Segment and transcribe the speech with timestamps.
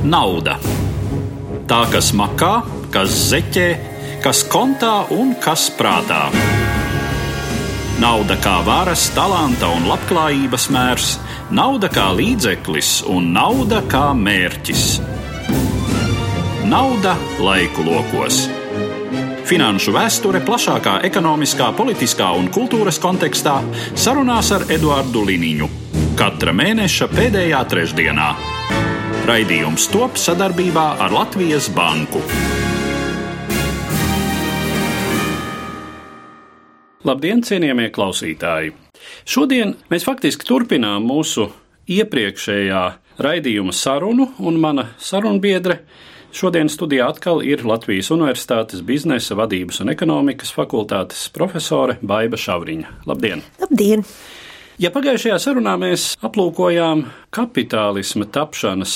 [0.00, 0.54] Nauda.
[1.68, 3.66] Tā kas makā, kas zeķē,
[4.24, 6.30] kas kontā un kas prātā.
[8.00, 11.10] Nauda kā varas, talanta un labklājības mērs,
[11.52, 14.86] nauda kā līdzeklis un nauda kā mērķis.
[16.70, 18.46] Nauda laiku lokos.
[19.50, 23.58] Finanšu vēsture plašākā ekonomiskā, politiskā un kultūras kontekstā
[23.92, 25.68] sarunās ar Eduardu Liniņu.
[26.16, 28.30] Katra mēneša pēdējā trešdienā.
[29.30, 32.18] Raidījums top sadarbībā ar Latvijas Banku.
[37.06, 38.72] Labdien, cienījamie klausītāji!
[39.30, 41.46] Šodien mēs faktiski turpinām mūsu
[41.86, 42.82] iepriekšējā
[43.22, 45.78] raidījuma sarunu, un mana sarunbiedre
[46.34, 53.00] Šodien studijā atkal ir Latvijas Universitātes biznesa, vadības un ekonomikas fakultātes profesore Baiva Šavriņa.
[53.10, 53.42] Labdien!
[53.62, 54.06] Labdien!
[54.80, 57.02] Ja pagājušajā sarunā mēs aplūkojām
[57.36, 58.94] kapitālisma tapšanas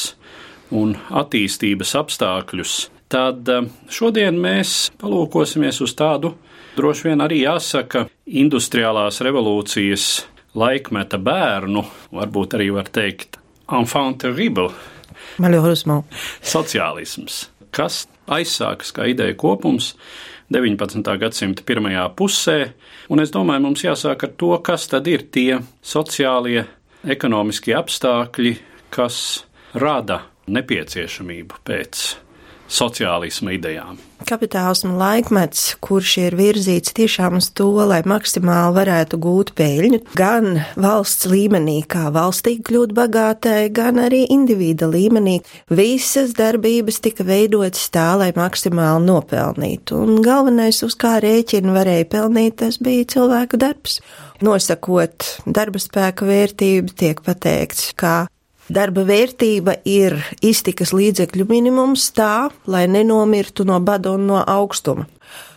[0.72, 2.76] un attīstības apstākļus,
[3.12, 6.30] tad eh, šodien mēs palūkosimies uz tādu,
[6.78, 10.08] droši vien arī jāsaka, industriālās revolūcijas
[10.56, 11.84] laikmeta bērnu,
[12.16, 13.36] varbūt arī var teikt,
[13.68, 14.70] enfant terrible
[15.36, 16.08] Malheureusement.
[16.40, 19.92] Sociālisms, kas aizsākas kā ideja kopums
[20.52, 21.16] 19.
[21.20, 22.58] gadsimta pirmajā pusē,
[23.12, 26.66] un es domāju, mums jāsāk ar to, kas tad ir tie sociālie,
[27.04, 28.54] ekonomiskie apstākļi,
[28.94, 29.16] kas
[29.80, 32.04] rada nepieciešamību pēc
[32.70, 34.00] sociālisma idejām.
[34.24, 41.28] Kapitālisma laikmets, kurš ir virzīts tiešām uz to, lai maksimāli varētu gūt peļņu, gan valsts
[41.28, 45.40] līmenī, kā valstī kļūt bagātai, gan arī individa līmenī.
[45.68, 52.62] Visas darbības tika veidotas tā, lai maksimāli nopelnītu, un galvenais, uz kā rēķinu varēja pelnīt,
[52.64, 54.00] tas bija cilvēku darbs.
[54.44, 58.22] Nosakot darba spēka vērtību, tiek pateikts, ka
[58.72, 65.04] Darba vērtība ir iztikas līdzekļu minimums tā, lai nenomirtu no bada un no augstuma.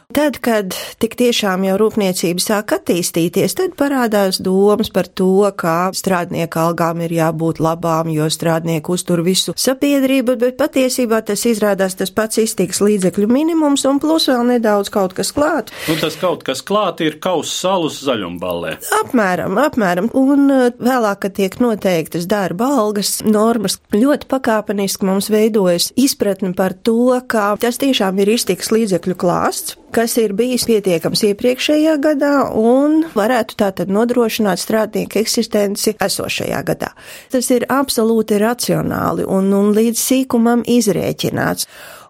[0.07, 0.71] Tad, kad
[1.03, 7.11] tik tiešām jau rūpniecība sāk attīstīties, tad parādās domas par to, kā strādnieku algām ir
[7.11, 13.27] jābūt labām, jo strādnieku uztur visu sabiedrību, bet patiesībā tas izrādās tas pats iztiks līdzekļu
[13.27, 15.73] minimums un plus vēl nedaudz kaut kas klāt.
[15.91, 18.77] Nu, tas kaut kas klāt ir kaus salus zaļumballē.
[19.01, 20.07] Apmēram, apmēram.
[20.15, 26.79] Un uh, vēlāk, kad tiek noteiktas darba algas normas, ļoti pakāpeniski mums veidojas izpratne par
[26.79, 32.99] to, ka tas tiešām ir iztiks līdzekļu klāsts kas ir bijis pietiekams iepriekšējā gadā un
[33.17, 36.91] varētu tātad nodrošināt strādnieku eksistenci esošajā gadā.
[37.33, 41.65] Tas ir absolūti racionāli un, un līdz sīkumam izrēķināts.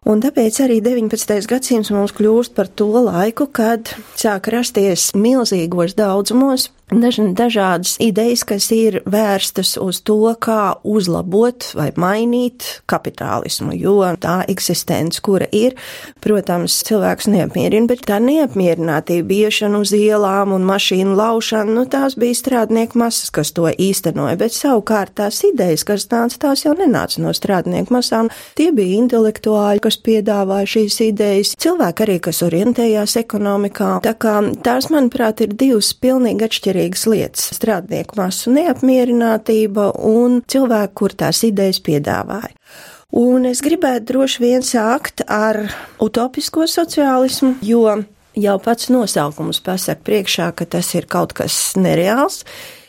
[0.06, 1.48] Un tāpēc arī 19.
[1.50, 9.02] gadsimts mums kļūst par to laiku, kad sāk rasties milzīgos daudzumos dažādas idejas, kas ir
[9.04, 15.76] vērstas uz to, kā uzlabot vai mainīt kapitālismu, jo tā eksistence, kura ir,
[16.24, 22.34] protams, cilvēks neapmierina, bet tā neapmierinātība iešana uz ielām un mašīnu laušana, nu tās bija
[22.34, 27.36] strādnieku masas, kas to īstenoja, bet savukārt tās idejas, kas nāca, tās jau nenāca no
[27.36, 34.14] strādnieku masām, tie bija intelektuāļi, kas piedāvāja šīs idejas, cilvēki arī, kas orientējās ekonomikā, tā
[34.20, 34.36] kā
[34.66, 41.80] tās, manuprāt, ir divas pilnīgi atšķirīgas lietas- strādnieku masu neapmierinātība un cilvēku, kur tās idejas
[41.80, 42.54] piedāvāja.
[43.18, 48.04] Un es gribētu droši vien sākt ar utopisko sociālismu, jo
[48.38, 52.44] jau pats nosaukums pasaka priekšā, ka tas ir kaut kas nereāls,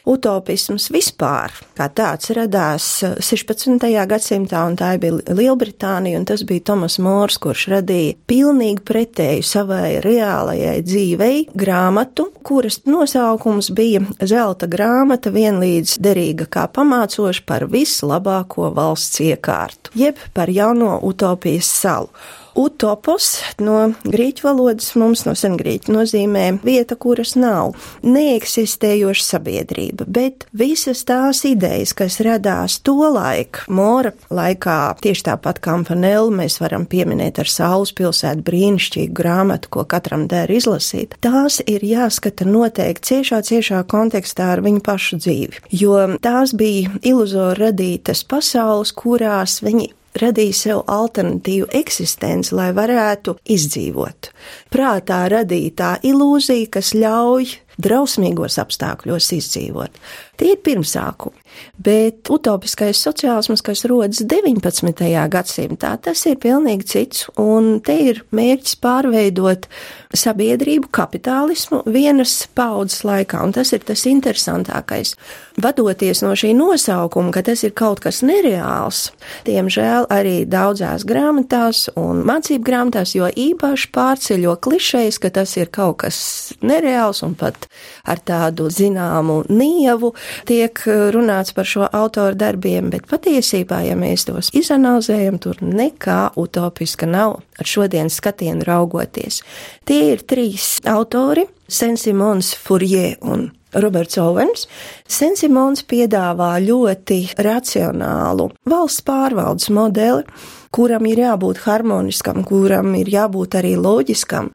[0.09, 3.85] utopisms vispār kā tāds radās 16.
[4.11, 9.99] gadsimtā, un tā bija Lielbritānija, un tas bija Tomas Mors, kurš radīja pilnīgi pretēju savai
[10.05, 19.23] reālajai dzīvei grāmatu, kuras nosaukums bija Zelta grāmata vienlīdz derīga kā pamācoša par vislabāko valsts
[19.25, 22.13] iekārtu, jeb par jauno utopijas salu.
[22.59, 23.31] Utopos
[23.63, 31.45] no grieķu valodas mums no sengrieķu nozīmē vieta, kuras nav, neeksistējoša sabiedrība, bet visas tās
[31.47, 37.51] idejas, kas radās to laiku, Mora laikā, tieši tāpat kā Kampanelu, mēs varam pieminēt ar
[37.53, 44.49] Saules pilsētu brīnišķīgu grāmatu, ko katram der izlasīt, tās ir jāskata noteikti ciešā, ciešā kontekstā
[44.55, 51.71] ar viņu pašu dzīvi, jo tās bija iluzori radītas pasaules, kurās viņi radīja sev alternatīvu
[51.79, 54.31] eksistenci, lai varētu izdzīvot.
[54.75, 59.99] Prātā radītā ilūzija, kas ļauj drausmīgos apstākļos izdzīvot.
[60.39, 61.39] Tie ir pirmsākumi.
[61.79, 65.09] Bet utopiskais sociālisms, kas rodas 19.
[65.31, 69.69] gadsimtā, tas ir pilnīgi cits, un te ir mērķis pārveidot
[70.17, 75.15] sabiedrību, kapitālismu vienas paudzes laikā, un tas ir tas interesantākais.
[75.61, 79.09] Vadoties no šī nosaukuma, ka tas ir kaut kas nereāls,
[79.47, 86.01] diemžēl arī daudzās grāmatās un mācību grāmatās, jo īpaši pārceļo klišejas, ka tas ir kaut
[86.05, 86.19] kas
[86.63, 87.69] nereāls un pat
[88.09, 90.15] ar tādu zināmu nievu
[90.49, 90.81] tiek
[91.15, 97.41] runāts par šo autoru darbiem, bet patiesībā, ja mēs tos izanalizējam, tur nekā utopiska nav
[97.59, 99.43] ar šodienas skatienu raugoties.
[99.89, 101.47] Tie ir trīs autori-
[101.81, 104.67] Sensimons Furjē un Roberts Ovens,
[105.07, 110.25] Sensimons piedāvā ļoti racionālu valsts pārvaldes modeli,
[110.73, 114.53] kuram ir jābūt harmoniskam, kuram ir jābūt arī loģiskam.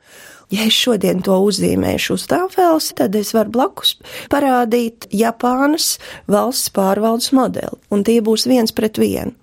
[0.53, 3.95] Ja es šodien to uzzīmēšu uz tāfeles, tad es varu blakus
[4.29, 5.95] parādīt Japānas
[6.29, 9.33] valsts pārvaldes modeli, un tie būs viens pret vienu.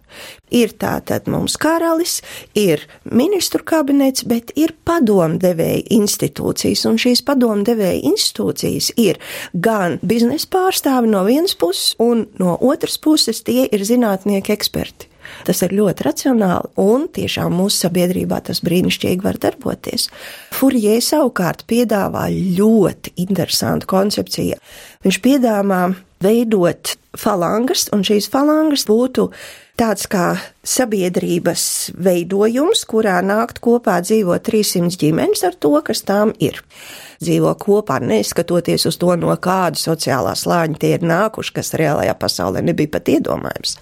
[0.54, 2.16] Ir tātad mums karalis,
[2.58, 9.18] ir ministru kabinets, bet ir padomdevēja institūcijas, un šīs padomdevēja institūcijas ir
[9.54, 15.09] gan biznesa pārstāvi no vienas puses, un no otras puses tie ir zinātnieki eksperti.
[15.46, 20.08] Tas ir ļoti racionāli, un tiešām mūsu sabiedrībā tas brīnišķīgi var darboties.
[20.56, 24.60] Furijē savukārt piedāvā ļoti interesantu koncepciju.
[25.06, 25.82] Viņš piedāvā
[26.20, 29.30] veidot falangas, un šīs falangas būtu
[29.80, 30.34] tāds kā
[30.66, 31.62] sabiedrības
[31.96, 36.60] veidojums, kurā nākt kopā dzīvo 300 ģimenes ar to, kas tām ir.
[37.20, 42.62] Dzīvo kopā, neskatoties uz to, no kāda sociālā slāņa tie ir nākuši, kas reālajā pasaulē
[42.64, 43.76] nebija pat iedomājams.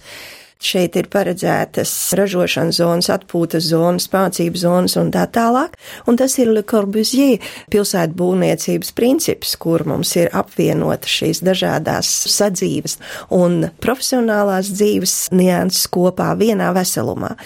[0.59, 5.77] Šeit ir paredzētas ražošanas zonas, atpūtas zonas, mācību zonas un tā tālāk.
[6.11, 7.39] Un tas ir Le Corbusier
[7.71, 12.99] pilsētu būvniecības princips, kur mums ir apvienota šīs dažādās sadzīves
[13.39, 17.37] un profesionālās dzīves nianses kopā vienā veselumā.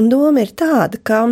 [0.00, 1.26] Un doma ir tāda, ka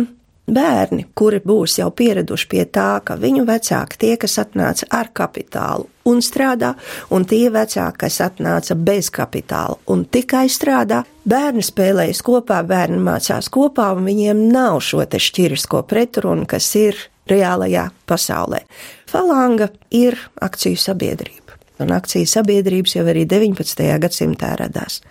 [0.49, 5.85] Bērni, kuri būs jau pieraduši pie tā, ka viņu vecāki tie, kas atnāca ar kapitālu
[6.09, 6.73] un strādā,
[7.13, 13.51] un tie vecāki, kas atnāca bez kapitāla un tikai strādā, bērni spēlējas kopā, bērni mācās
[13.53, 16.97] kopā, un viņiem nav šo te šķirisko pretrunu, kas ir
[17.29, 18.63] reālajā pasaulē.
[19.11, 23.87] Falanga ir akciju sabiedrība, un akciju sabiedrības jau arī 19.
[24.01, 25.03] gadsimtā radās.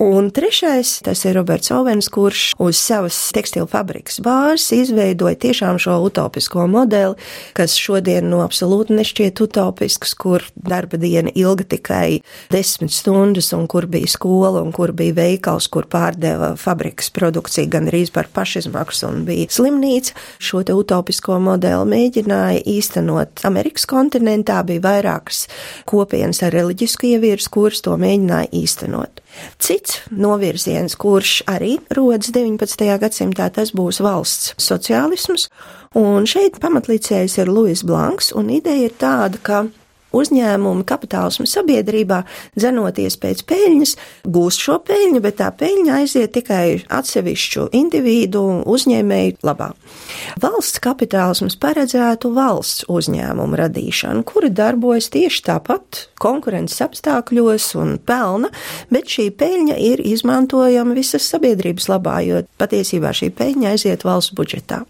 [0.00, 5.98] Un trešais, tas ir Roberts Ovens, kurš uz savas tekstilu fabrikas bāzes izveidoja tiešām šo
[6.06, 7.18] utopisko modeli,
[7.52, 13.84] kas šodien no absolūti nešķiet utopisks, kur darba diena ilga tikai desmit stundas, un kur
[13.92, 19.28] bija skola, un kur bija veikals, kur pārdeva fabrikas produkciju gan arī par pašizmaksu, un
[19.28, 20.16] bija slimnīca.
[20.40, 25.44] Šo te utopisko modeli mēģināja īstenot Amerikas kontinentā, bija vairākas
[25.84, 29.20] kopienas ar reliģisku ievirs, kuras to mēģināja īstenot.
[29.60, 32.86] Cits novirziens, kurš arī rodas 19.
[33.02, 35.48] gadsimtā, tas būs valsts sociālisms,
[35.98, 39.64] un šeit pamatlīdzējs ir Luis Blanks, un ideja ir tāda, ka
[40.16, 42.22] uzņēmumi kapitālismu sabiedrībā,
[42.58, 43.94] dzenoties pēc peļņas,
[44.30, 49.70] gūst šo peļņu, bet tā peļņa aiziet tikai atsevišķu individu uzņēmēju labā.
[50.42, 58.52] Valsts kapitālisms paredzētu valsts uzņēmumu radīšanu, kuri darbojas tieši tāpat konkurences apstākļos un pelna,
[58.92, 64.84] bet šī peļņa ir izmantojama visas sabiedrības labā, jo patiesībā šī peļņa aiziet valsts budžetā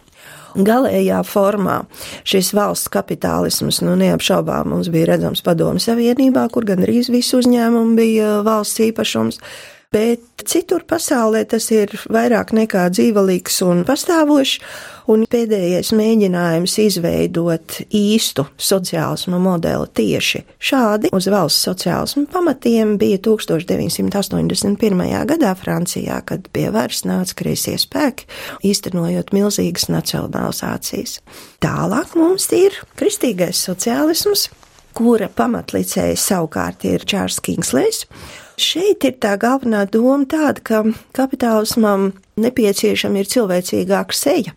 [0.55, 1.81] galējā formā.
[2.29, 8.33] Šis valsts kapitālisms, nu, neapšaubām mums bija redzams padomu savienībā, kur gandrīz visu uzņēmumu bija
[8.47, 9.41] valsts īpašums.
[9.91, 14.61] Bet citur pasaulē tas ir vairāk nekā dzīvelīgs un pastāvošs,
[15.11, 25.03] un pēdējais mēģinājums izveidot īstu sociālismu modeli tieši šādi uz valsts sociālismu pamatiem bija 1981.
[25.33, 28.29] gadā Francijā, kad pie varas nāca kreisie spēki,
[28.71, 31.17] īstenojot milzīgas nacionalizācijas.
[31.67, 34.53] Tālāk mums ir kristīgais sociālisms,
[34.95, 38.05] kura pamatlicējs savukārt ir Čārs Kingslējs.
[38.61, 40.83] Šeit ir tā galvenā doma tāda, ka
[41.17, 44.53] kapitālismam nepieciešama ir cilvēcīgāka seja.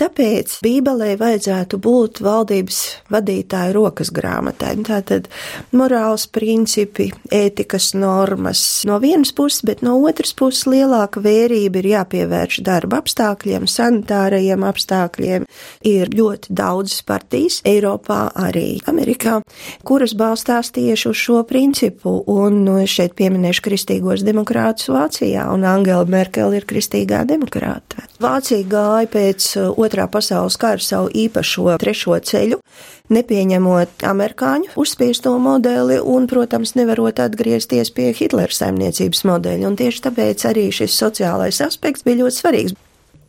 [0.00, 2.78] Tāpēc Bībelē vajadzētu būt valdības
[3.12, 4.72] vadītāja rokas grāmatai.
[4.86, 5.28] Tātad
[5.76, 12.62] morāls principi, ētikas normas no vienas puses, bet no otras puses lielāka vērība ir jāpievērš
[12.64, 15.44] darba apstākļiem, sanitārajiem apstākļiem.
[15.88, 19.40] Ir ļoti daudzas partijas Eiropā, arī Amerikā,
[19.84, 26.08] kuras balstās tieši uz šo principu, un nu, šeit pieminēšu kristīgos demokrātus Vācijā, un Angela
[26.08, 28.06] Merkel ir kristīgā demokrāta.
[28.22, 32.60] Vācija gāja pēc otrā pasaules kara savu īpašo trešo ceļu,
[33.12, 39.68] nepieņemot amerikāņu uzspiesto modeli un, protams, nevarot atgriezties pie Hitlera saimniecības modeļa.
[39.68, 42.80] Un tieši tāpēc arī šis sociālais aspekts bija ļoti svarīgs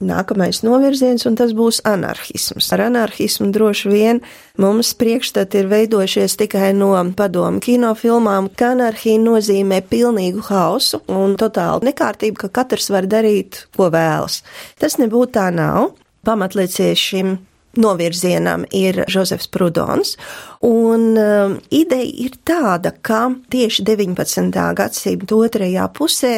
[0.04, 2.70] nākamais novirziens, un tas būs anarchisms.
[2.76, 4.22] Ar anarchismu droši vien
[4.62, 11.88] mums priekšstati ir veidojušies tikai no padomu kinofilmām, ka anarhija nozīmē pilnīgu hausu un totālu
[11.90, 14.42] nekārtību, ka katrs var darīt, ko vēlas.
[14.80, 15.94] Tas nebūtu tā nav.
[16.24, 17.36] Pamatlīdzies šim
[17.76, 20.18] novirzienam ir Jozefs Prudons.
[20.62, 24.54] Un um, ideja ir tāda, ka tieši 19.
[24.78, 26.34] gadsimta otrajā pusē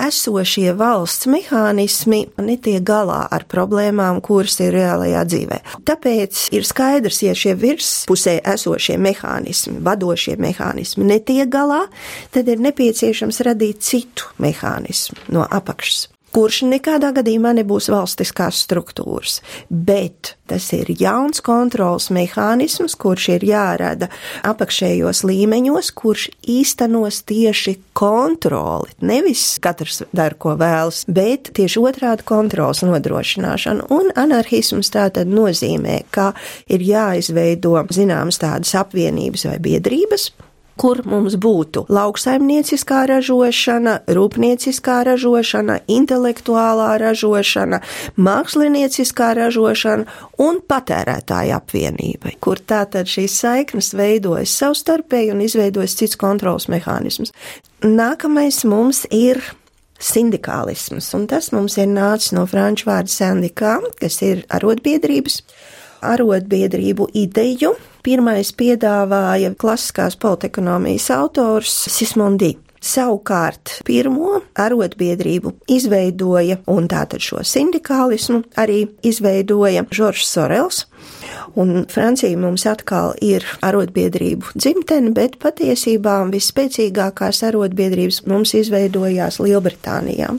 [0.00, 5.60] esošie valsts mehānismi netiek galā ar problēmām, kuras ir reālajā dzīvē.
[5.86, 11.84] Tāpēc ir skaidrs, ja šie virspusē esošie mehānismi, vadošie mehānismi netiek galā,
[12.34, 20.36] tad ir nepieciešams radīt citu mehānismu no apakšas kurš nekādā gadījumā nebūs valstiskās struktūras, bet
[20.48, 24.06] tas ir jauns kontrols mehānisms, kurš ir jārada
[24.46, 28.94] apakšējos līmeņos, kurš īstenos tieši kontroli.
[29.02, 33.88] Nevis katrs dara, ko vēlas, bet tieši otrādi kontrols nodrošināšana.
[33.90, 36.30] Un anarchisms tā tad nozīmē, ka
[36.70, 40.30] ir jāizveido zināmas tādas apvienības vai biedrības,
[40.78, 47.82] kur mums būtu lauksaimnieciskā ražošana, rūpnieciskā ražošana, intelektuālā ražošana,
[48.28, 50.06] mākslinieciskā ražošana
[50.44, 57.34] un patērētāja apvienība, kur tātad šīs saiknes veidojas savstarpēji un izveidojas cits kontrols mehānisms.
[57.84, 59.42] Nākamais mums ir
[59.98, 65.42] sindikālisms, un tas mums ir nācis no franču vārda sindikā, kas ir arotbiedrības
[66.00, 67.74] arotbiedrību ideju.
[68.04, 72.54] Pirmais piedāvāja klasiskās politekonomijas autors Sismondi.
[72.78, 80.84] Savukārt pirmo arotbiedrību izveidoja, un tātad šo sindikālismu arī izveidoja Žoržs Sorels.
[81.58, 90.36] Un Francija mums atkal ir arotbiedrību dzimtene, bet patiesībā visspēcīgākās arotbiedrības mums izveidojās Lielbritānijā.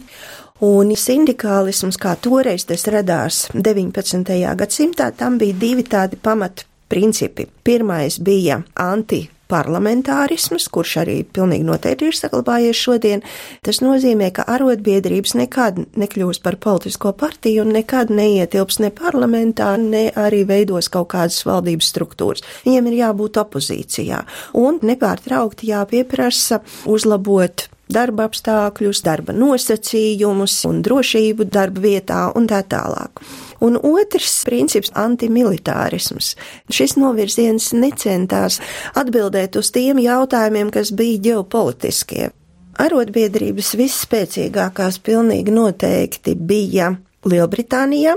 [0.59, 4.35] Un sindikālisms, kā toreiz tas radās 19.
[4.59, 7.45] gadsimtā, tam bija divi tādi pamat principi.
[7.63, 13.23] Pirmais bija anti parlamentārisms, kurš arī pilnīgi noteikti ir saglabājies šodien,
[13.63, 20.09] tas nozīmē, ka arotbiedrības nekad nekļūs par politisko partiju un nekad neietilps ne parlamentā, ne
[20.11, 22.45] arī veidos kaut kādas valdības struktūras.
[22.67, 24.21] Viņiem ir jābūt opozīcijā
[24.59, 33.21] un nepārtraukti jāpieprasa uzlabot darba apstākļus, darba nosacījumus un drošību darba vietā un tā tālāk.
[33.65, 36.35] Un otrs princips- antimilitārisms.
[36.69, 38.59] Šis novirziens necentās
[38.95, 42.31] atbildēt uz tiem jautājumiem, kas bija ģeopolitiskie.
[42.79, 48.15] Arotbiedrības visspēcīgākās pilnīgi noteikti bija Lielbritānijā,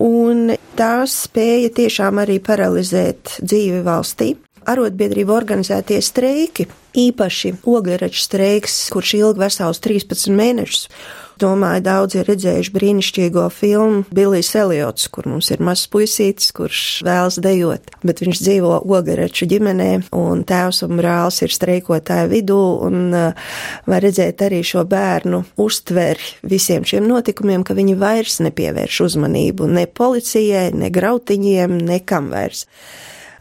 [0.00, 4.34] un tās spēja tiešām arī paralizēt dzīvi valstī
[4.72, 10.88] arotbiedrību organizētie streiki, īpaši ogļrača streiks, kurš ilga vesels 13 mēnešus.
[11.36, 17.36] Domāju, daudzi ir redzējuši brīnišķīgo filmu Billijs Eliots, kur mums ir mazs puisītis, kurš vēlas
[17.44, 23.50] dejot, bet viņš dzīvo ogaraču ģimenē, un tēvs un brālis ir streikotāju vidū, un uh,
[23.84, 29.84] var redzēt arī šo bērnu uztveri visiem šiem notikumiem, ka viņi vairs nepievērš uzmanību ne
[29.92, 32.64] policijai, ne grautiņiem, nekam vairs.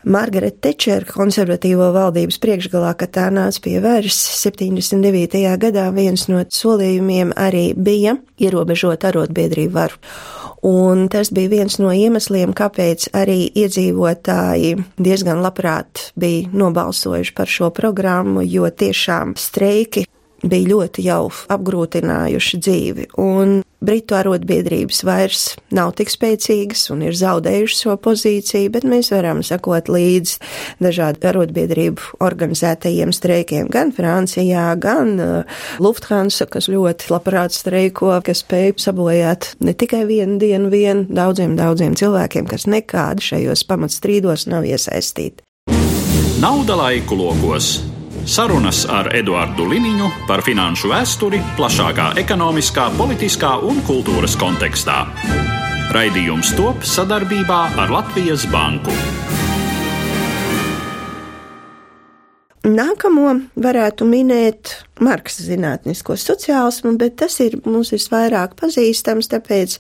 [0.06, 5.42] Margareta Tečera konservatīvo valdības priekšgalā, kad tā nāca pie varas 79.
[5.62, 10.02] gadā, viens no solījumiem arī bija ierobežot arotbiedrību varu.
[10.66, 17.70] Un tas bija viens no iemesliem, kāpēc arī iedzīvotāji diezgan labprāt bija nobalsojuši par šo
[17.74, 20.06] programmu, jo tiešām streiki
[20.50, 23.08] bija ļoti jau apgrūtinājuši dzīvi.
[23.22, 25.42] Un Britu arotbiedrības vairs
[25.76, 30.38] nav tik spēcīgas un ir zaudējušas šo pozīciju, bet mēs varam sakot līdz
[30.82, 38.78] dažādu arotbiedrību organizētajiem streikiem gan Francijā, gan uh, Lufthansa, kas ļoti labprāt streiko, kas spēj
[38.82, 45.44] sabojāt ne tikai vienu dienu vien daudziem, daudziem cilvēkiem, kas nekādi šajos pamatstrīdos nav iesaistīti.
[46.42, 47.78] Nauda laiku lokos
[48.26, 55.04] Sarunas ar Eduardu Liniņu par finanšu vēsturi plašākā ekonomiskā, politiskā un kultūras kontekstā.
[55.94, 58.96] Raidījums top sadarbībā ar Latvijas Banku.
[62.66, 64.74] Nākamo varētu minēt
[65.06, 69.78] Marksa zinātnisko sociālismu, bet tas ir mums visvairāk pazīstams, tāpēc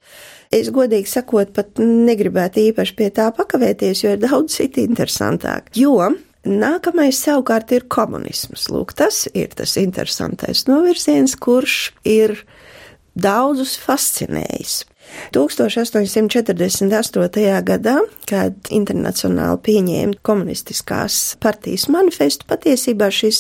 [0.54, 5.74] es godīgi sakot, pat negribētu īpaši pie tā pakavēties, jo ir daudz citu interesantāk.
[5.74, 6.12] Jo
[6.46, 8.68] Nākamais savukārt ir komunisms.
[8.70, 12.38] Lūk, tas ir tas interesantais novirziens, kurš ir
[13.18, 14.84] daudzus fascinējis.
[15.36, 17.62] 1848.
[17.66, 17.96] gadā,
[18.30, 23.38] kad internacionāli pieņēma komunistiskās partijas manifestu, patiesībā šis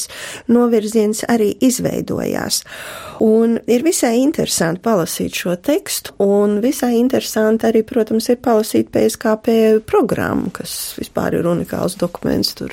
[0.51, 2.63] novirziens arī izveidojās.
[3.23, 9.45] Un ir visai interesanti palasīt šo tekstu, un visai interesanti arī, protams, ir palasīt PSKP
[9.87, 12.53] programmu, kas vispār ir unikāls dokuments.
[12.59, 12.71] Tur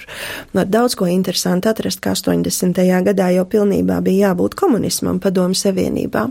[0.52, 2.82] var daudz ko interesantu atrast, kā 80.
[3.06, 6.28] gadā jau pilnībā bija jābūt komunismam padomu savienībā.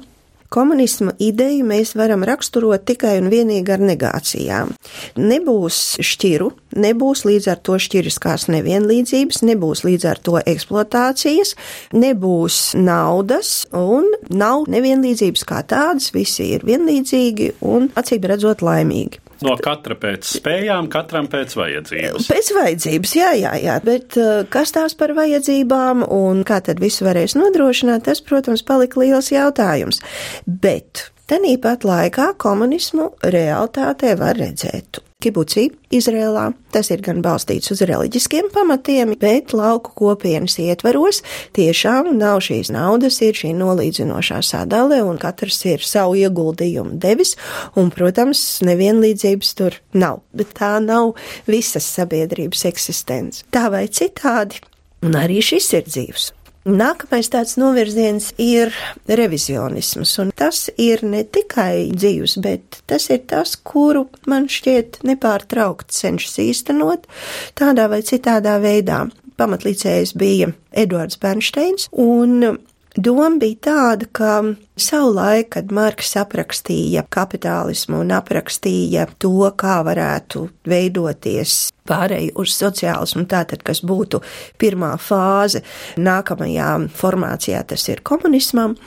[0.52, 4.74] Komunisma ideju mēs varam raksturot tikai un vienīgi ar negācijām.
[5.16, 11.56] Nebūs šķiru, nebūs līdz ar to šķiriskās nevienlīdzības, nebūs līdz ar to eksploatācijas,
[11.96, 19.24] nebūs naudas un nav nevienlīdzības kā tādas, visi ir vienlīdzīgi un acīm redzot laimīgi.
[19.46, 22.28] No katra pēc spējām, katram pēc vajadzības.
[22.30, 23.78] Pēc vajadzības, jā, jā, jā.
[23.86, 29.02] Bet uh, kas tās par vajadzībām un kā tad visu varēs nodrošināt, tas, protams, palika
[29.02, 30.04] liels jautājums.
[30.46, 35.00] Bet Tenīpat laikā komunismu realitātē var redzēt.
[35.22, 41.22] Kibucī, Izrēlā, tas ir gan balstīts uz reliģiskiem pamatiem, bet lauku kopienas ietveros
[41.58, 47.36] tiešām nav šīs naudas, ir šī nolīdzinošā sadale, un katrs ir savu ieguldījumu devis,
[47.78, 51.14] un, protams, nevienlīdzības tur nav, bet tā nav
[51.50, 53.46] visas sabiedrības eksistence.
[53.54, 54.64] Tā vai citādi,
[55.06, 56.32] un arī šis ir dzīves.
[56.62, 58.70] Nākamais tāds novirziens ir
[59.10, 65.90] revizionisms, un tas ir ne tikai dzīves, bet tas ir tas, kuru man šķiet nepārtraukt
[65.90, 67.10] cenšas īstenot
[67.58, 69.08] tādā vai citādā veidā.
[69.42, 72.60] Pamatlīdzējs bija Eduards Bernsteins, un
[72.92, 74.32] Doma bija tāda, ka
[74.76, 83.66] savulaik, kad Marks aprakstīja kapitālismu un aprakstīja to, kā varētu veidoties pārēju uz sociālismu, tātad,
[83.68, 84.22] kas būtu
[84.62, 85.64] pirmā fāze
[86.00, 88.78] nākamajā formācijā, tas ir komunismam,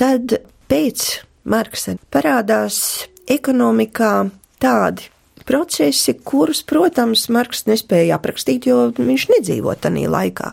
[0.00, 0.38] tad
[0.70, 1.08] pēc
[1.44, 2.78] Marksa parādās
[3.28, 4.14] ekonomikā
[4.62, 5.10] tādi
[5.44, 10.52] procesi, kurus, protams, Marks nespēja aprakstīt, jo viņš nedzīvo tajā laikā.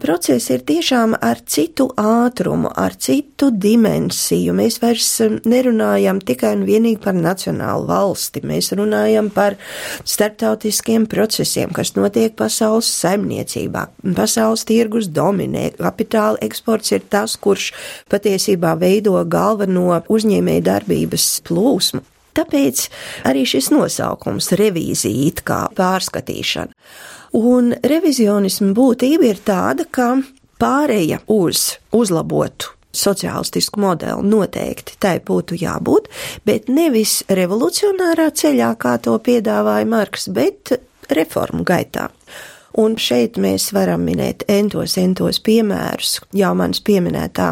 [0.00, 4.54] Procesi ir tiešām ar citu ātrumu, ar citu dimensiju.
[4.56, 5.08] Mēs vairs
[5.44, 9.58] nerunājam tikai un vienīgi par nacionālu valsti, mēs runājam par
[10.08, 13.86] starptautiskiem procesiem, kas notiek pasaules saimniecībā.
[14.16, 17.72] Pasaules tirgus dominē, kapitāla eksports ir tas, kurš
[18.12, 22.09] patiesībā veido galveno uzņēmēju darbības plūsmu.
[22.34, 22.88] Tāpēc
[23.28, 26.72] arī šis nosaukums- revīzija, it kā pārskatīšana.
[27.32, 30.22] Un revizionisma būtība ir tāda, ka
[30.60, 36.08] pāreja uz uzlabotu sociālistisku modeli noteikti tai būtu jābūt,
[36.44, 42.10] bet nevis revolucionārā ceļā, kā to piedāvāja Marks, bet reformu gaitā.
[42.80, 47.48] Un šeit mēs varam minēt entos, entos piemērus, jau manis pieminētā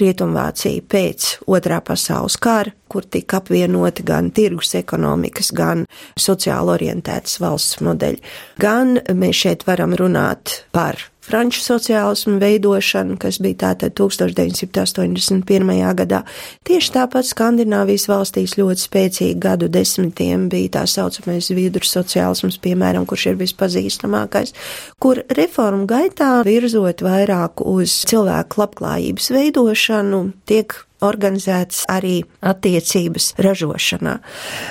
[0.00, 5.84] Rietumvācija pēc otrā pasaules kara, kur tika apvienoti gan tirgus ekonomikas, gan
[6.16, 8.22] sociāli orientētas valsts modeļi.
[8.62, 15.94] Gan mēs šeit varam runāt par franču sociālismu veidošanu, kas bija tātad 1981.
[16.00, 16.22] gadā.
[16.66, 23.30] Tieši tāpat Skandināvijas valstīs ļoti spēcīgi gadu desmitiem bija tā saucamais viduru sociālisms, piemēram, kurš
[23.32, 24.54] ir vispazīstamākais,
[25.02, 34.18] kur reformu gaitā virzot vairāk uz cilvēku labklājības veidošanu, tiek organizēts arī attiecības ražošanā,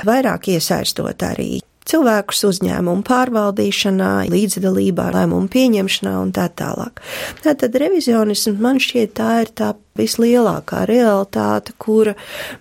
[0.09, 1.57] vairāk iesaistot arī
[1.89, 7.03] cilvēkus uzņēmumu pārvaldīšanā, līdzdalībā, lēmumu pieņemšanā un tā tālāk.
[7.43, 12.15] Tātad revizionisms man šķiet tā ir tā vislielākā realitāte, kura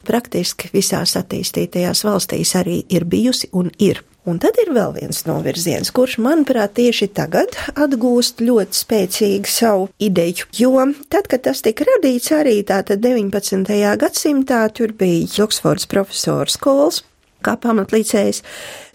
[0.09, 4.03] praktiski visās attīstītajās valstīs arī ir bijusi un ir.
[4.29, 10.51] Un tad ir vēl viens novirziens, kurš, manuprāt, tieši tagad atgūst ļoti spēcīgu savu ideju.
[10.59, 13.65] Jo tad, kad tas tika radīts arī tātad 19.
[14.03, 17.07] gadsimtā, tur bija Oksfords profesors Kols,
[17.45, 18.43] kā pamatlīdzējs,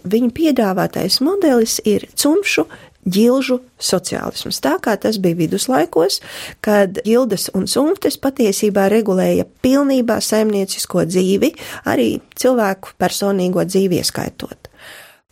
[0.09, 2.67] viņa piedāvātais modelis ir cumšu
[3.03, 4.61] ģilžu sociālisms.
[4.63, 6.21] Tā kā tas bija viduslaikos,
[6.63, 11.53] kad ģildes un sumftes patiesībā regulēja pilnībā saimniecisko dzīvi,
[11.89, 14.62] arī cilvēku personīgo dzīvi ieskaitot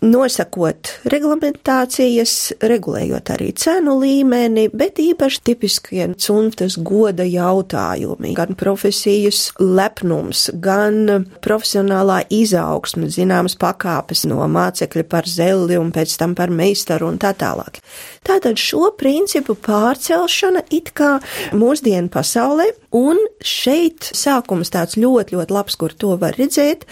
[0.02, 2.34] nosakot reglamentācijas,
[2.66, 12.24] regulējot arī cenu līmeni, bet īpaši tipiskie cuntas goda jautājumi, gan profesijas lepnums, gan profesionālā
[12.34, 17.78] izaugsme, zināmas pakāpes no mācekļa par zelli un pēc tam par meistaru un tā tālāk.
[18.26, 21.20] Tātad šo principu pārcelšana it kā
[21.54, 26.90] mūsdienu pasaulē, un šeit sākums tāds ļoti, ļoti labs, kur to var redzēt,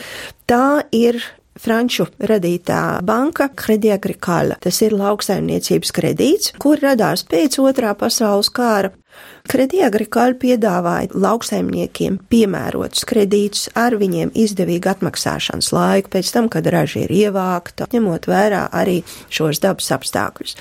[0.50, 1.20] tā ir
[1.60, 4.58] franču radītā banka Credit Agricole.
[4.64, 8.94] Tas ir lauksaimniecības kredīts, kur radās pēc otrā pasaules kara.
[9.50, 17.04] Credit Agricole piedāvāja lauksaimniekiem piemērotus kredītus ar viņiem izdevīgu atmaksāšanas laiku pēc tam, kad raža
[17.08, 19.02] ir ievākta, ņemot vērā arī
[19.34, 20.56] šos dabas apstākļus.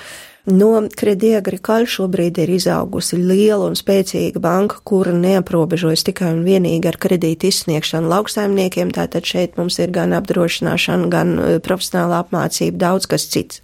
[0.47, 6.87] No Credit Agricole šobrīd ir izaugusi liela un spēcīga banka, kura neaprobežojas tikai un vienīgi
[6.87, 13.09] ar kredītu izsniegšanu lauksaimniekiem, tātad šeit mums ir gan apdrošināšana, gan eh, profesionāla apmācība, daudz
[13.11, 13.61] kas cits.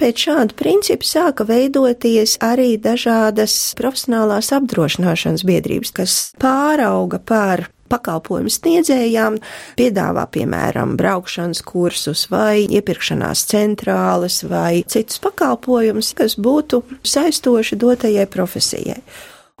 [0.00, 9.38] Pēc šāda principa sāka veidoties arī dažādas profesionālās apdrošināšanas biedrības, kas pārauga par pakalpojumu sniedzējām
[9.78, 19.00] piedāvā, piemēram, braukšanas kursus vai iepirkšanās centrāles vai citus pakalpojumus, kas būtu saistoši dotajai profesijai.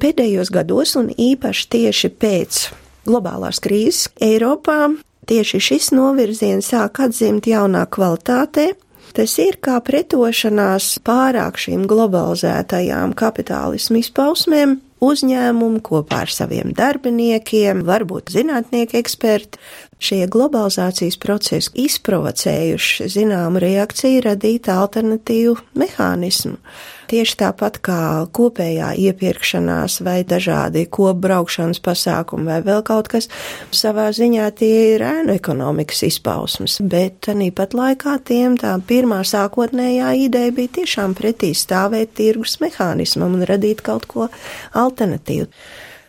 [0.02, 2.64] Pēdējos gados, un īpaši tieši pēc
[3.08, 4.90] globālās krīzes Eiropā,
[5.26, 8.74] tieši šis novirziens sāk atzimt jaunā kvalitātē,
[9.16, 14.74] Tas ir kā pretošanās pārāk šīm globalizētajām kapitālismu izpausmēm,
[15.06, 19.62] uzņēmumu kopā ar saviem darbiniekiem, varbūt zinātnieki eksperti.
[20.02, 26.58] Šie globalizācijas procesi izprovocējuši zināmu reakciju radīt alternatīvu mehānismu.
[27.06, 28.00] Tieši tāpat kā
[28.34, 33.28] kopējā iepirkšanās vai dažādi kopbraukšanas pasākumi vai vēl kaut kas,
[33.70, 40.54] savā ziņā tie ir ēnu ekonomikas izpausmes, bet tāpat laikā tiem tā pirmā sākotnējā ideja
[40.56, 44.28] bija tiešām pretī stāvēt tirgus mehānismam un radīt kaut ko
[44.74, 45.46] alternatīvu.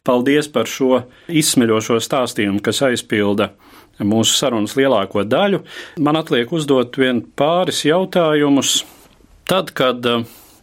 [0.07, 3.51] Paldies par šo izsmeļošo stāstījumu, kas aizpilda
[3.99, 5.63] mūsu sarunas lielāko daļu.
[5.99, 8.86] Man atliek uzdot vien pāris jautājumus.
[9.47, 10.05] Tad, kad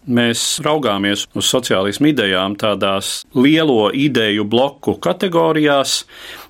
[0.07, 6.03] mēs raugāmies uz sociālismu idejām tādās lielo ideju bloku kategorijās,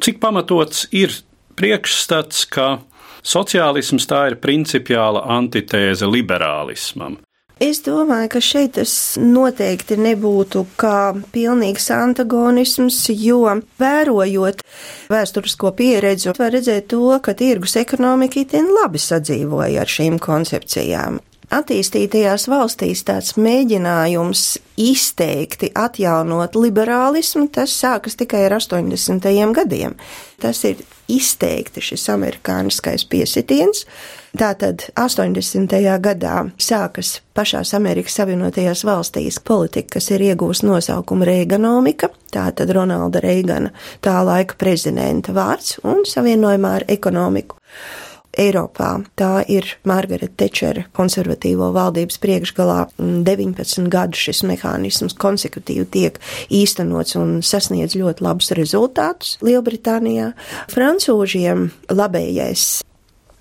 [0.05, 1.15] cik pamatots ir
[1.59, 2.79] priekšstats, ka
[3.25, 7.21] sociālisms tā ir principiāla antitēze liberālismam.
[7.63, 13.45] Es domāju, ka šeit tas noteikti nebūtu kā pilnīgs antagonisms, jo
[13.79, 14.65] vērojot
[15.13, 21.23] vēsturisko pieredzi, var redzēt to, ka tirgus ekonomika itin labi sadzīvoja ar šīm koncepcijām
[21.59, 24.45] attīstītajās valstīs tāds mēģinājums
[24.81, 29.31] izteikti atjaunot liberālismu, tas sākas tikai ar 80.
[29.55, 29.95] gadiem.
[30.43, 33.85] Tas ir izteikti šis amerikāniskais piesitiens.
[34.35, 35.77] Tātad 80.
[36.03, 43.71] gadā sākas pašās Amerikas Savienotajās valstīs politika, kas ir iegūst nosaukumu Reiganomika, tātad Ronalda Reigana
[44.03, 47.61] tā laika prezidenta vārds un savienojumā ar ekonomiku.
[48.41, 48.91] Eiropā.
[49.19, 56.19] Tā ir Margarita Tečera konservatīvo valdības priekšgalā 19 gadu šis mehānisms konsekutīvi tiek
[56.53, 60.33] īstenots un sasniedz ļoti labus rezultātus Lielbritānijā.
[60.73, 62.83] Francūžiem labējais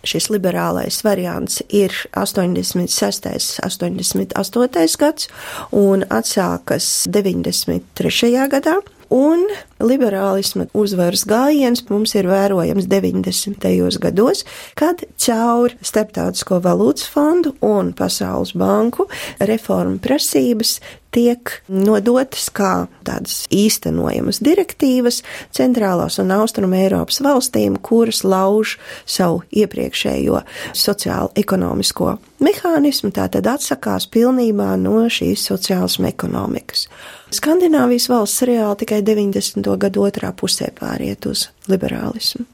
[0.08, 3.62] šis liberālais variants ir 86.
[3.64, 4.98] 88.
[5.00, 5.30] gads
[5.72, 8.34] un atsākas 93.
[8.52, 8.80] gadā.
[9.14, 9.44] Un
[9.84, 13.68] liberālisma uzvaras gājiens mums ir vērojams 90.
[14.02, 14.42] gados,
[14.80, 19.06] kad caur Starptautisko valūtas fondu un Pasaules banku
[19.38, 20.80] reformu prasības
[21.14, 25.22] tiek nodotas kā tādas īstenojamas direktīvas
[25.54, 30.42] centrālās un austruma Eiropas valstīm, kuras lauž savu iepriekšējo
[30.74, 36.88] sociālo-ekonomisko mehānismu, tātad atsakās pilnībā no šīs sociālas ekonomikas.
[37.34, 39.66] Skandināvijas valsts reāli tikai 90.
[39.82, 42.46] gadu otrā pusē pāriet uz liberālismu.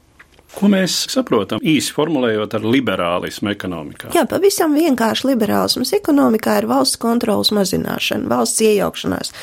[0.56, 4.10] Ko mēs saprotam īsi formulējot ar liberālismu ekonomikā?
[4.16, 9.34] Jā, pavisam vienkārši liberālisms ekonomikā ir valsts kontrolas mazināšana, valsts iejaukšanās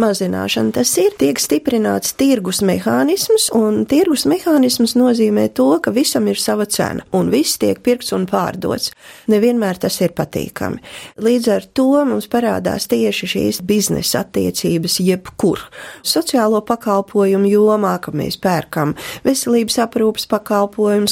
[0.00, 0.74] mazināšana.
[0.76, 6.66] Tas ir tiek stiprināts tirgus mehānisms, un tirgus mehānisms nozīmē to, ka visam ir sava
[6.68, 8.92] cena, un viss tiek pirkts un pārdots.
[9.32, 10.82] Nevienmēr tas ir patīkami.
[11.22, 15.62] Līdz ar to mums parādās tieši šīs biznesa attiecības jebkur.
[16.06, 20.55] Sociālo pakalpojumu jomā, ka mēs pērkam veselības aprūpas pakalpojumus,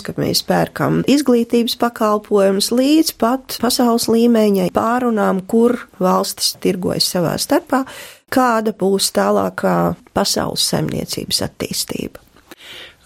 [0.04, 7.84] ka mēs pērkam izglītības pakalpojumus, līdz pat pasaules līmeņa pārunām, kur valstis tirgojas savā starpā
[8.34, 12.22] kāda būs tālākā pasaules saimniecības attīstība.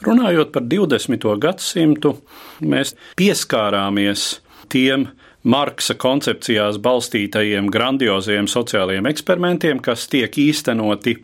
[0.07, 1.25] Runājot par 20.
[1.43, 2.15] gadsimtu,
[2.63, 4.37] mēs pieskārāmies
[4.71, 5.09] tiem
[5.49, 11.15] Marksa koncepcijās balstītajiem grandioziem sociālajiem eksperimentiem, kas tiek īstenoti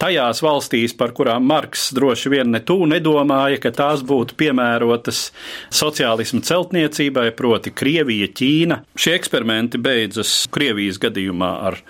[0.00, 5.28] tajās valstīs, par kurām Marks droši vien ne tū nedomāja, ka tās būtu piemērotas
[5.74, 8.80] sociālismu celtniecībai, proti Krievija, Ķīna.
[8.98, 11.80] Šie eksperimenti beidzas Krievijas gadījumā ar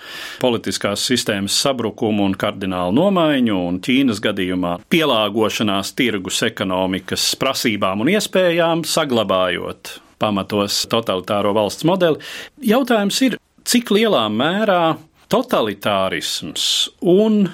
[0.43, 8.85] politiskās sistēmas sabrukumu un kardinālu nomaiņu, un Ķīnas gadījumā pielāgošanās tirgus ekonomikas prasībām un iespējām,
[8.89, 12.19] saglabājot pamatos totalitāro valsts modeli.
[12.67, 14.97] Jautājums ir, cik lielā mērā
[15.33, 16.65] totalitārisms
[17.05, 17.45] un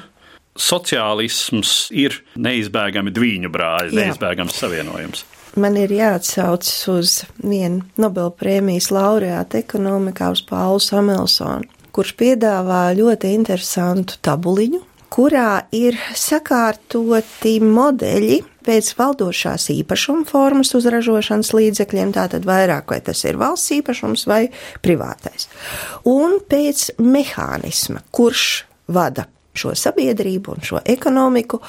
[0.55, 5.25] sociālisms ir neizbēgami dviņu brāļi, neizbēgams savienojums.
[5.61, 14.19] Man ir jāatsaucas uz vienu Nobelprēmijas laureātu ekonomikā, uz Paulu Samelsonu, kurš piedāvā ļoti interesantu
[14.25, 14.81] tabuliņu,
[15.15, 23.23] kurā ir sakārtoti modeļi pēc valdošās īpašuma formas uz ražošanas līdzekļiem, tātad vairāk vai tas
[23.29, 24.49] ir valsts īpašums vai
[24.83, 25.47] privātais,
[26.11, 31.61] un pēc mehānisma, kurš vada šo sabiedrību un šo ekonomiku.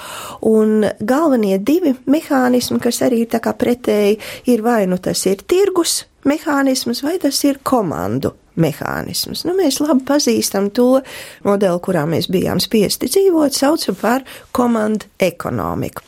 [0.50, 4.20] Un galvenie divi mehānismi, kas arī tā kā pretēji,
[4.52, 9.44] ir vai nu tas ir tirgus mehānisms, vai tas ir komandu mehānisms.
[9.46, 11.02] Nu, mēs labi pazīstam to
[11.46, 16.04] modeli, kurā mēs bijām spiesti dzīvot, saucam par komandu ekonomiku.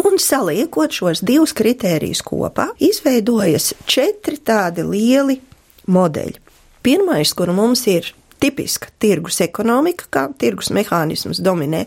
[0.00, 5.40] Un saliekot šos divus kritērijus kopā, izveidojas četri tādi lieli
[5.90, 6.38] modeļi.
[6.80, 8.06] Pirmais, kuru mums ir
[8.40, 11.84] tipiska tirgus ekonomika, kā tirgus mehānisms dominē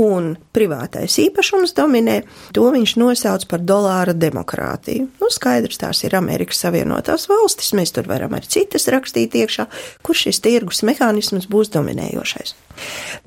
[0.00, 2.20] un privātais īpašums dominē,
[2.56, 5.08] to viņš nosauc par dolāra demokrātiju.
[5.20, 9.68] Nu, skaidrs, tās ir Amerikas Savienotās valstis, mēs tur varam arī citas rakstīt iekšā,
[10.04, 12.54] kur šis tirgus mehānisms būs dominējošais.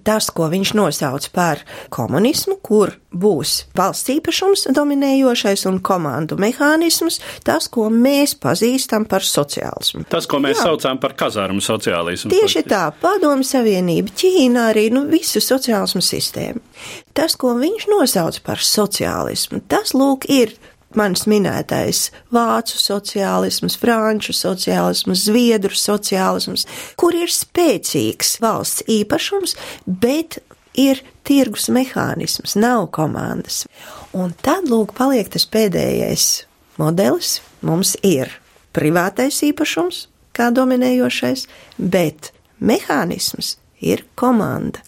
[0.04, 1.62] Tas, ko viņš nosauc par
[1.94, 10.06] komunismu, kur būs valsts īpašums dominējošais un komandu mehānisms, tas, ko mēs pazīstam par sociālismu.
[10.12, 10.70] Tas, ko mēs Jā.
[10.70, 12.32] saucam par kazārmu sociālismu.
[12.34, 16.64] Tieši tā, padomu savienība, Ķīna arī, nu, visu sociālismu sistēmu.
[17.18, 20.56] Tas, ko viņš nosauc par sociālismu, tas, lūk, ir
[20.98, 26.66] manis minētais vācu sociālisms, franču sociālisms, zviedru sociālisms,
[27.00, 30.40] kur ir spēcīgs valsts īpašums, bet
[30.78, 33.66] ir tirgus mehānisms, nav komandas.
[34.16, 36.28] Un tad, lūk, paliek tas pēdējais
[36.80, 37.40] modelis.
[37.66, 38.32] Mums ir
[38.78, 40.06] privātais īpašums,
[40.38, 44.82] kā dominējošais, bet mehānisms ir komanda.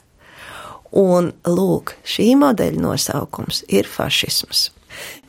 [0.90, 4.70] Un, lūk, šī modeļa nosaukums ir fašisms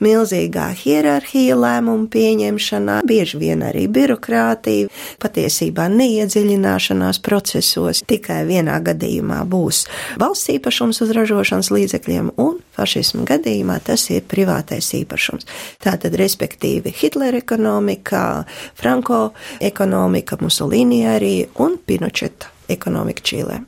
[0.03, 4.91] milzīgā hierarhija lēmumu pieņemšanā, bieži vien arī birokrātija,
[5.23, 8.03] patiesībā neiedziļināšanās procesos.
[8.11, 9.85] Tikai vienā gadījumā būs
[10.21, 15.49] valsts īpašums uz ražošanas līdzekļiem, un fašismu gadījumā tas ir privātais īpašums.
[15.83, 18.45] Tātad, respektīvi, Hitlera ekonomika,
[18.79, 19.31] Franko
[19.61, 23.61] ekonomika, Musolīni arī un Pinocheta ekonomika Čīlē.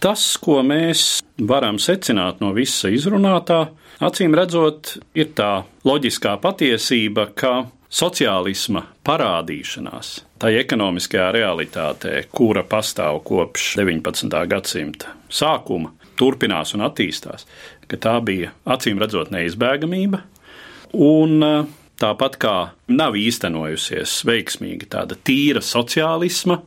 [0.00, 3.64] Tas, ko mēs varam secināt no visa izrunātā,
[3.96, 10.10] Acīm redzot, ir tā loģiskā patiesība, ka sociālisma parādīšanās
[10.42, 14.36] tajā ekonomiskajā realitātē, kura pastāv kopš 19.
[14.50, 17.46] gadsimta sākuma, turpinās un attīstās,
[17.88, 20.20] ka tā bija acīm redzot neizbēgamība.
[21.00, 21.54] Un e,
[21.96, 22.56] tāpat kā
[22.92, 26.60] nav īstenojusies veiksmīgi tāda tīra sociālisma,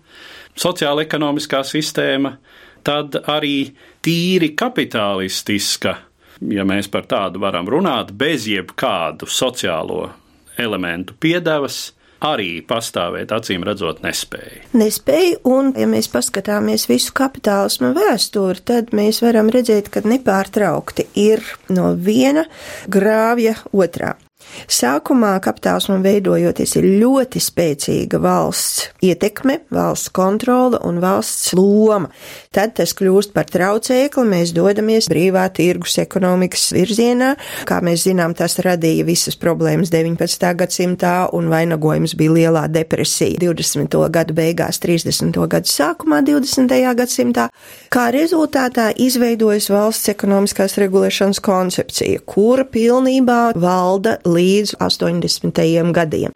[0.58, 2.40] sociāla ekonomiskā sistēma,
[2.84, 3.72] tad arī
[4.06, 5.96] tīri kapitalistiska
[6.42, 10.10] ja mēs par tādu varam runāt, bez jebkādu sociālo
[10.60, 11.90] elementu piedevas,
[12.26, 14.66] arī pastāvēt, acīm redzot, nespēja.
[14.80, 21.44] Nespēja, un, ja mēs paskatāmies visu kapitālismu vēsturi, tad mēs varam redzēt, ka nepārtraukti ir
[21.72, 22.46] no viena
[22.92, 24.18] grāvja otrā.
[24.70, 32.10] Sākumā kapitālismam veidojoties ir ļoti spēcīga valsts ietekme, valsts kontrole un valsts loma.
[32.50, 37.36] Tad tas kļūst par traucēkli, mēs dodamies brīvā tirgus ekonomikas virzienā.
[37.70, 40.48] Kā mēs zinām, tas radīja visas problēmas 19.
[40.58, 43.94] gadsimtā un vainagojums bija lielā depresija 20.
[44.10, 45.38] gadu beigās, 30.
[45.52, 46.74] gadu sākumā 20.
[46.98, 47.46] gadsimtā.
[47.94, 55.94] Kā rezultātā izveidojas valsts ekonomiskās regulēšanas koncepcija, kura pilnībā valda līdz 80.
[55.94, 56.34] gadiem.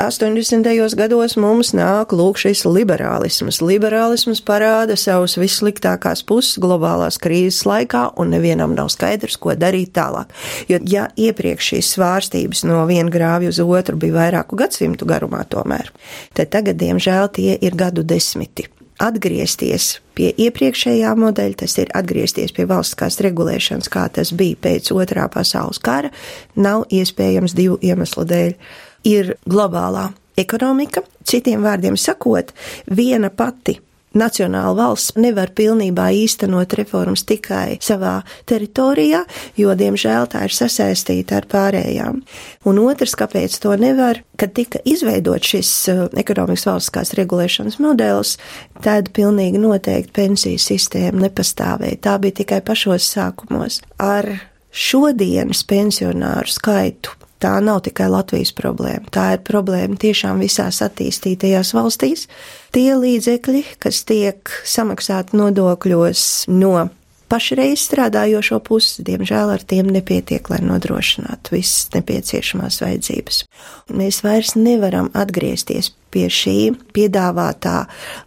[0.00, 0.96] 80.
[0.96, 3.60] gados mums nāk lūk šis liberālisms.
[3.60, 10.30] Liberālisms parāda savus vissliktākās puses globālās krīzes laikā, un nevienam nav skaidrs, ko darīt tālāk.
[10.70, 15.90] Jo, ja iepriekš šīs svārstības no viena grāvja uz otru bija vairāku gadsimtu garumā tomēr,
[16.34, 18.68] tad tagad, diemžēl, tie ir gadu desmiti
[19.00, 25.24] atgriezties pie iepriekšējā modeļa, tas ir atgriezties pie valstiskās regulēšanas, kā tas bija pēc otrā
[25.32, 26.12] pasaules kara,
[26.54, 28.56] nav iespējams divu iemeslu dēļ.
[29.08, 32.52] Ir globālā ekonomika, citiem vārdiem sakot,
[32.92, 33.78] viena pati
[34.10, 38.16] Nacionāla valsts nevar pilnībā īstenot reformas tikai savā
[38.50, 39.20] teritorijā,
[39.54, 42.18] jo, diemžēl, tā ir sasaistīta ar pārējām.
[42.66, 48.34] Un otrs, kāpēc to nevar, kad tika izveidot šis uh, ekonomikas valstiskās regulēšanas modelis,
[48.82, 52.02] tad pilnīgi noteikti pensiju sistēma nepastāvēja.
[52.02, 53.78] Tā bija tikai pašos sākumos.
[54.02, 54.26] Ar
[54.74, 59.08] šodienas pensionāru skaitu tā nav tikai Latvijas problēma.
[59.12, 62.26] Tā ir problēma tiešām visās attīstītajās valstīs.
[62.74, 66.88] Tie līdzekļi, kas tiek samaksāti nodokļos no
[67.30, 73.44] pašreiz strādājošo pusi, diemžēl ar tiem nepietiek, lai nodrošinātu visas nepieciešamās vajadzības.
[73.94, 76.56] Mēs vairs nevaram atgriezties pie šī
[76.94, 77.84] piedāvātā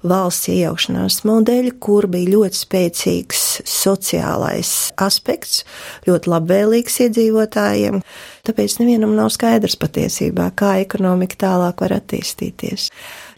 [0.08, 4.72] valsts iejaukšanās modeļa, kur bija ļoti spēcīgs sociālais
[5.04, 5.63] aspekts,
[6.08, 8.00] ļoti labvēlīgs iedzīvotājiem.
[8.48, 12.89] Tāpēc nevienam nav skaidrs patiesībā, kā ekonomika tālāk var attīstīties.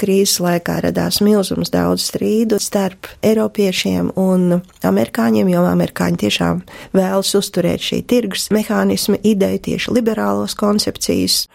[0.02, 6.62] Krīzes laikā radās milzums daudz strīdu starp Eiropiešiem un amerikāņiem, jo amerikāņi tiešām
[6.96, 11.46] vēlas uzturēt šī tirgus mehānismu ideju, tieši liberālos koncepcijas.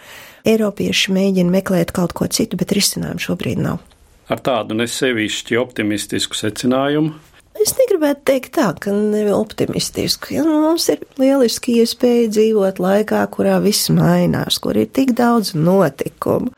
[0.49, 3.83] Eiropieši mēģina meklēt kaut ko citu, bet risinājumu šobrīd nav.
[4.31, 7.19] Ar tādu nesevišķi optimistisku secinājumu
[7.61, 8.93] Es negribētu teikt tā, ka
[9.37, 10.39] optimistiski.
[10.39, 15.53] Ja, nu, mums ir lieliski iespēja dzīvot laikā, kurā viss mainās, kur ir tik daudz
[15.53, 16.55] notikumu.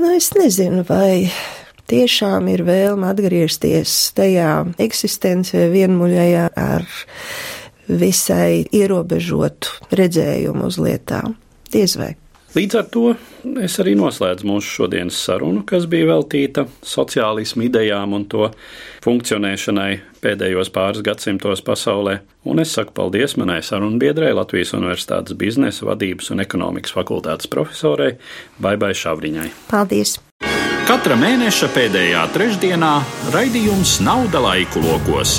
[0.00, 1.28] Nu, es nezinu, vai
[1.92, 6.86] tiešām ir vēlme atgriezties tajā eksistencē vienmuļajā ar
[8.00, 11.36] visai ierobežotu redzējumu uz lietām.
[11.68, 12.14] Diez vai.
[12.50, 13.12] Līdz ar to
[13.62, 18.48] es arī noslēdzu mūsu šodienas sarunu, kas bija veltīta sociālismu idejām un to
[19.04, 19.92] funkcionēšanai
[20.24, 22.16] pēdējos pāris gadsimtos pasaulē.
[22.50, 28.16] Un es saku paldies manai sarunbiedrei Latvijas Universitātes biznesa vadības un ekonomikas fakultātes profesorei
[28.58, 29.46] Baibai Šavriņai.
[29.70, 30.18] Paldies!
[30.90, 32.92] Katra mēneša pēdējā trešdienā
[33.30, 35.38] raidījums Nauda laiku lokos.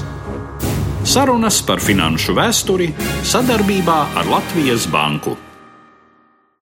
[1.04, 2.94] Sarunas par finanšu vēsturi
[3.28, 5.36] sadarbībā ar Latvijas Banku.